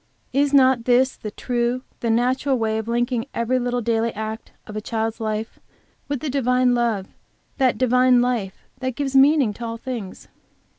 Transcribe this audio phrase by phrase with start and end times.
[0.33, 4.75] Is not this the true, the natural way of linking every little daily act of
[4.75, 5.59] a child's life
[6.07, 7.09] with that Divine Love,
[7.59, 10.27] that Divine Life which gives meaning to all things?